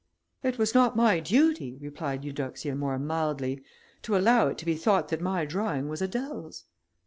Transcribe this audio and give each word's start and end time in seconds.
"It 0.41 0.57
was 0.57 0.73
not 0.73 0.95
my 0.95 1.19
duty," 1.19 1.77
replied 1.79 2.25
Eudoxia, 2.25 2.75
more 2.75 2.97
mildly, 2.97 3.61
"to 4.01 4.17
allow 4.17 4.47
it 4.47 4.57
to 4.57 4.65
be 4.65 4.73
thought 4.73 5.09
that 5.09 5.21
my 5.21 5.45
drawing 5.45 5.89
was 5.89 6.01
Adèle's." 6.01 6.65